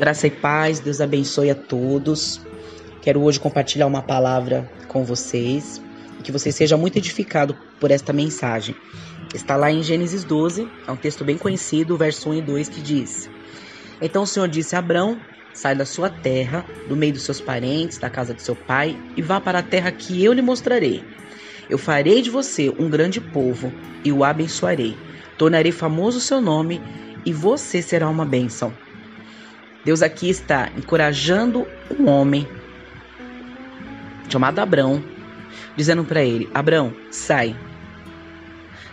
Graça 0.00 0.26
e 0.26 0.30
paz, 0.30 0.80
Deus 0.80 0.98
abençoe 0.98 1.50
a 1.50 1.54
todos. 1.54 2.40
Quero 3.02 3.20
hoje 3.20 3.38
compartilhar 3.38 3.86
uma 3.86 4.00
palavra 4.00 4.66
com 4.88 5.04
vocês 5.04 5.78
e 6.18 6.22
que 6.22 6.32
você 6.32 6.50
seja 6.50 6.74
muito 6.74 6.96
edificado 6.96 7.54
por 7.78 7.90
esta 7.90 8.10
mensagem. 8.10 8.74
Está 9.34 9.56
lá 9.56 9.70
em 9.70 9.82
Gênesis 9.82 10.24
12, 10.24 10.66
é 10.88 10.90
um 10.90 10.96
texto 10.96 11.22
bem 11.22 11.36
conhecido, 11.36 11.98
verso 11.98 12.30
1 12.30 12.34
e 12.36 12.40
2 12.40 12.68
que 12.70 12.80
diz: 12.80 13.28
Então 14.00 14.22
o 14.22 14.26
Senhor 14.26 14.48
disse 14.48 14.74
a 14.74 14.78
Abrão: 14.78 15.20
Sai 15.52 15.74
da 15.74 15.84
sua 15.84 16.08
terra, 16.08 16.64
do 16.88 16.96
meio 16.96 17.12
dos 17.12 17.24
seus 17.24 17.38
parentes, 17.38 17.98
da 17.98 18.08
casa 18.08 18.32
de 18.32 18.40
seu 18.40 18.56
pai, 18.56 18.98
e 19.18 19.20
vá 19.20 19.38
para 19.38 19.58
a 19.58 19.62
terra 19.62 19.92
que 19.92 20.24
eu 20.24 20.32
lhe 20.32 20.40
mostrarei. 20.40 21.04
Eu 21.68 21.76
farei 21.76 22.22
de 22.22 22.30
você 22.30 22.70
um 22.70 22.88
grande 22.88 23.20
povo 23.20 23.70
e 24.02 24.10
o 24.10 24.24
abençoarei. 24.24 24.96
Tornarei 25.36 25.72
famoso 25.72 26.16
o 26.16 26.22
seu 26.22 26.40
nome 26.40 26.80
e 27.26 27.34
você 27.34 27.82
será 27.82 28.08
uma 28.08 28.24
bênção. 28.24 28.72
Deus 29.84 30.02
aqui 30.02 30.28
está 30.28 30.70
encorajando 30.76 31.66
um 31.98 32.08
homem 32.08 32.46
chamado 34.28 34.58
Abrão, 34.58 35.02
dizendo 35.76 36.04
para 36.04 36.22
ele: 36.22 36.48
Abrão, 36.52 36.94
sai. 37.10 37.56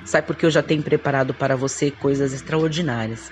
Sai 0.05 0.21
porque 0.21 0.45
eu 0.45 0.51
já 0.51 0.63
tenho 0.63 0.81
preparado 0.81 1.33
para 1.33 1.55
você 1.55 1.91
coisas 1.91 2.33
extraordinárias. 2.33 3.31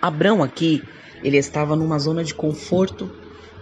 Abrão 0.00 0.42
aqui, 0.42 0.82
ele 1.22 1.36
estava 1.36 1.74
numa 1.74 1.98
zona 1.98 2.22
de 2.22 2.32
conforto, 2.32 3.10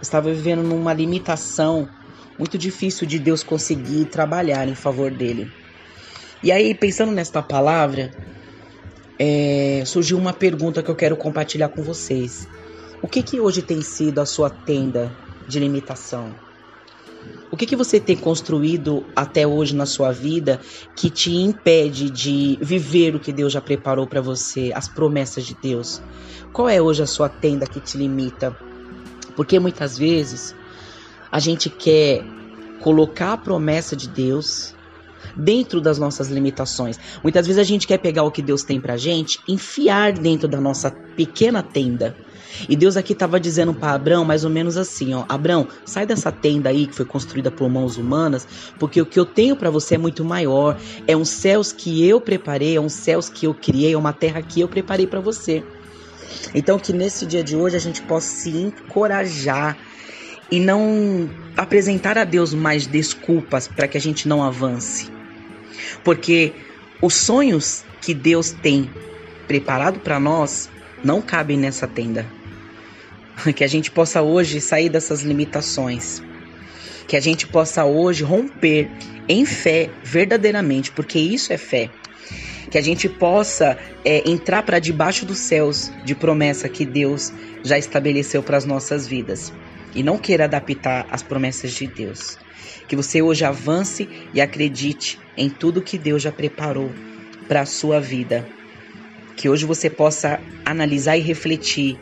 estava 0.01 0.31
vivendo 0.31 0.61
numa 0.61 0.93
limitação 0.93 1.89
muito 2.37 2.57
difícil 2.57 3.07
de 3.07 3.17
Deus 3.17 3.43
conseguir 3.43 4.05
trabalhar 4.05 4.67
em 4.67 4.75
favor 4.75 5.09
dele. 5.09 5.51
E 6.43 6.51
aí, 6.51 6.75
pensando 6.75 7.11
nesta 7.11 7.41
palavra, 7.41 8.11
é, 9.17 9.83
surgiu 9.85 10.17
uma 10.17 10.33
pergunta 10.33 10.83
que 10.83 10.91
eu 10.91 10.95
quero 10.95 11.17
compartilhar 11.17 11.69
com 11.69 11.81
vocês. 11.81 12.47
O 13.01 13.07
que, 13.07 13.21
que 13.21 13.39
hoje 13.39 13.61
tem 13.61 13.81
sido 13.81 14.19
a 14.19 14.25
sua 14.25 14.49
tenda 14.49 15.15
de 15.47 15.59
limitação? 15.59 16.35
O 17.51 17.57
que, 17.57 17.65
que 17.65 17.75
você 17.75 17.99
tem 17.99 18.15
construído 18.15 19.05
até 19.15 19.45
hoje 19.45 19.75
na 19.75 19.85
sua 19.85 20.11
vida 20.11 20.59
que 20.95 21.09
te 21.09 21.31
impede 21.33 22.09
de 22.09 22.57
viver 22.61 23.15
o 23.15 23.19
que 23.19 23.31
Deus 23.31 23.53
já 23.53 23.61
preparou 23.61 24.07
para 24.07 24.21
você, 24.21 24.71
as 24.73 24.87
promessas 24.87 25.45
de 25.45 25.55
Deus? 25.55 26.01
Qual 26.51 26.67
é 26.67 26.81
hoje 26.81 27.03
a 27.03 27.07
sua 27.07 27.29
tenda 27.29 27.65
que 27.65 27.79
te 27.79 27.97
limita? 27.97 28.57
Porque 29.35 29.59
muitas 29.59 29.97
vezes 29.97 30.55
a 31.31 31.39
gente 31.39 31.69
quer 31.69 32.23
colocar 32.81 33.33
a 33.33 33.37
promessa 33.37 33.95
de 33.95 34.09
Deus 34.09 34.75
dentro 35.35 35.81
das 35.81 35.97
nossas 35.97 36.29
limitações. 36.29 36.99
Muitas 37.23 37.45
vezes 37.45 37.59
a 37.59 37.63
gente 37.63 37.87
quer 37.87 37.97
pegar 37.97 38.23
o 38.23 38.31
que 38.31 38.41
Deus 38.41 38.63
tem 38.63 38.79
pra 38.79 38.97
gente, 38.97 39.41
enfiar 39.47 40.13
dentro 40.13 40.47
da 40.47 40.59
nossa 40.59 40.91
pequena 40.91 41.63
tenda. 41.63 42.15
E 42.67 42.75
Deus 42.75 42.97
aqui 42.97 43.13
estava 43.13 43.39
dizendo 43.39 43.73
para 43.73 43.93
Abraão 43.93 44.25
mais 44.25 44.43
ou 44.43 44.49
menos 44.49 44.77
assim, 44.77 45.13
ó, 45.13 45.25
Abraão, 45.27 45.67
sai 45.85 46.05
dessa 46.05 46.31
tenda 46.31 46.69
aí 46.69 46.87
que 46.87 46.95
foi 46.95 47.05
construída 47.05 47.51
por 47.51 47.69
mãos 47.69 47.97
humanas, 47.97 48.47
porque 48.79 49.01
o 49.01 49.05
que 49.05 49.19
eu 49.19 49.25
tenho 49.25 49.55
para 49.55 49.69
você 49.69 49.95
é 49.95 49.97
muito 49.97 50.23
maior. 50.23 50.77
É 51.07 51.15
um 51.15 51.25
céus 51.25 51.71
que 51.71 52.07
eu 52.07 52.19
preparei, 52.21 52.75
é 52.75 52.81
um 52.81 52.89
céus 52.89 53.29
que 53.29 53.45
eu 53.45 53.53
criei, 53.53 53.93
é 53.93 53.97
uma 53.97 54.13
terra 54.13 54.41
que 54.41 54.61
eu 54.61 54.67
preparei 54.67 55.07
para 55.07 55.19
você. 55.19 55.63
Então 56.53 56.79
que 56.79 56.93
nesse 56.93 57.25
dia 57.25 57.43
de 57.43 57.55
hoje 57.55 57.75
a 57.75 57.79
gente 57.79 58.01
possa 58.01 58.27
se 58.27 58.49
encorajar 58.49 59.77
e 60.51 60.59
não 60.59 61.29
apresentar 61.57 62.17
a 62.17 62.23
Deus 62.23 62.53
mais 62.53 62.85
desculpas 62.85 63.67
para 63.67 63.87
que 63.87 63.97
a 63.97 64.01
gente 64.01 64.27
não 64.27 64.43
avance. 64.43 65.09
Porque 66.03 66.53
os 67.01 67.13
sonhos 67.13 67.83
que 68.01 68.13
Deus 68.13 68.51
tem 68.51 68.89
preparado 69.47 69.99
para 69.99 70.19
nós 70.19 70.69
não 71.03 71.21
cabem 71.21 71.57
nessa 71.57 71.87
tenda. 71.87 72.25
Que 73.55 73.63
a 73.63 73.67
gente 73.67 73.91
possa 73.91 74.21
hoje 74.21 74.61
sair 74.61 74.89
dessas 74.89 75.21
limitações. 75.21 76.21
Que 77.07 77.15
a 77.15 77.19
gente 77.19 77.47
possa 77.47 77.85
hoje 77.85 78.23
romper 78.23 78.89
em 79.27 79.45
fé 79.45 79.89
verdadeiramente, 80.03 80.91
porque 80.91 81.19
isso 81.19 81.53
é 81.53 81.57
fé. 81.57 81.89
Que 82.69 82.77
a 82.77 82.81
gente 82.81 83.07
possa 83.07 83.77
é, 84.03 84.29
entrar 84.29 84.63
para 84.63 84.79
debaixo 84.79 85.25
dos 85.25 85.37
céus 85.37 85.91
de 86.03 86.15
promessa 86.15 86.67
que 86.67 86.85
Deus 86.85 87.31
já 87.63 87.77
estabeleceu 87.77 88.41
para 88.41 88.57
as 88.57 88.65
nossas 88.65 89.07
vidas. 89.07 89.53
E 89.93 90.03
não 90.03 90.17
queira 90.17 90.45
adaptar 90.45 91.05
as 91.09 91.23
promessas 91.23 91.71
de 91.71 91.87
Deus. 91.87 92.37
Que 92.87 92.95
você 92.95 93.21
hoje 93.21 93.45
avance 93.45 94.09
e 94.33 94.41
acredite 94.41 95.19
em 95.37 95.49
tudo 95.49 95.81
que 95.81 95.97
Deus 95.97 96.21
já 96.21 96.31
preparou 96.31 96.91
para 97.47 97.61
a 97.61 97.65
sua 97.65 97.99
vida. 97.99 98.47
Que 99.37 99.47
hoje 99.47 99.65
você 99.65 99.89
possa 99.89 100.39
analisar 100.65 101.17
e 101.17 101.21
refletir 101.21 101.97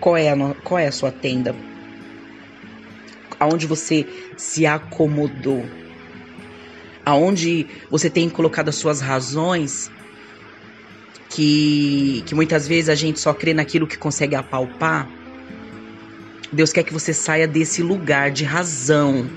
qual 0.00 0.16
é 0.16 0.30
a, 0.30 0.54
qual 0.64 0.78
é 0.78 0.88
a 0.88 0.92
sua 0.92 1.12
tenda, 1.12 1.54
aonde 3.38 3.66
você 3.66 4.06
se 4.36 4.66
acomodou, 4.66 5.64
aonde 7.04 7.66
você 7.90 8.08
tem 8.08 8.28
colocado 8.28 8.70
as 8.70 8.76
suas 8.76 9.00
razões, 9.00 9.90
que, 11.28 12.22
que 12.26 12.34
muitas 12.34 12.66
vezes 12.66 12.88
a 12.88 12.94
gente 12.94 13.20
só 13.20 13.32
crê 13.32 13.54
naquilo 13.54 13.86
que 13.86 13.96
consegue 13.96 14.34
apalpar. 14.34 15.08
Deus 16.52 16.72
quer 16.72 16.82
que 16.82 16.92
você 16.92 17.14
saia 17.14 17.46
desse 17.46 17.82
lugar 17.82 18.32
de 18.32 18.44
razão 18.44 19.30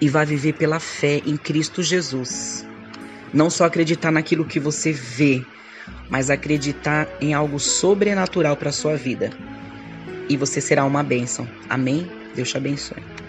e 0.00 0.08
vá 0.08 0.24
viver 0.24 0.52
pela 0.52 0.78
fé 0.78 1.22
em 1.24 1.36
Cristo 1.36 1.82
Jesus. 1.82 2.66
Não 3.32 3.48
só 3.48 3.64
acreditar 3.64 4.10
naquilo 4.10 4.44
que 4.44 4.60
você 4.60 4.92
vê, 4.92 5.42
mas 6.08 6.30
acreditar 6.30 7.08
em 7.20 7.34
algo 7.34 7.58
sobrenatural 7.58 8.56
para 8.56 8.72
sua 8.72 8.96
vida. 8.96 9.30
E 10.28 10.36
você 10.36 10.60
será 10.60 10.84
uma 10.84 11.02
bênção. 11.02 11.48
Amém? 11.68 12.10
Deus 12.34 12.50
te 12.50 12.56
abençoe. 12.56 13.19